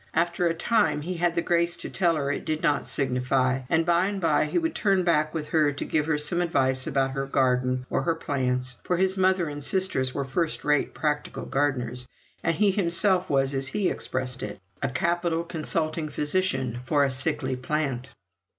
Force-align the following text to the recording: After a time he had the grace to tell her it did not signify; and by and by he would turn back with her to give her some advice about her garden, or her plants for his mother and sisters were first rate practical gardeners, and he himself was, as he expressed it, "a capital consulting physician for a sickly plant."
After 0.15 0.47
a 0.47 0.55
time 0.55 1.01
he 1.03 1.13
had 1.17 1.35
the 1.35 1.43
grace 1.43 1.75
to 1.77 1.87
tell 1.87 2.15
her 2.15 2.31
it 2.31 2.43
did 2.43 2.63
not 2.63 2.87
signify; 2.87 3.59
and 3.69 3.85
by 3.85 4.07
and 4.07 4.19
by 4.19 4.45
he 4.45 4.57
would 4.57 4.73
turn 4.73 5.03
back 5.03 5.31
with 5.31 5.49
her 5.49 5.71
to 5.73 5.85
give 5.85 6.07
her 6.07 6.17
some 6.17 6.41
advice 6.41 6.87
about 6.87 7.11
her 7.11 7.27
garden, 7.27 7.85
or 7.87 8.01
her 8.01 8.15
plants 8.15 8.77
for 8.83 8.97
his 8.97 9.15
mother 9.15 9.47
and 9.47 9.63
sisters 9.63 10.11
were 10.11 10.25
first 10.25 10.65
rate 10.65 10.95
practical 10.95 11.45
gardeners, 11.45 12.07
and 12.43 12.55
he 12.55 12.71
himself 12.71 13.29
was, 13.29 13.53
as 13.53 13.67
he 13.67 13.89
expressed 13.89 14.41
it, 14.41 14.59
"a 14.81 14.89
capital 14.89 15.43
consulting 15.43 16.09
physician 16.09 16.79
for 16.83 17.03
a 17.03 17.11
sickly 17.11 17.55
plant." 17.55 18.11